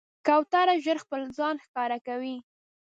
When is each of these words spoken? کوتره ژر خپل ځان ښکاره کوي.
کوتره 0.25 0.75
ژر 0.83 0.97
خپل 1.03 1.21
ځان 1.37 1.55
ښکاره 1.65 1.97
کوي. 2.07 2.35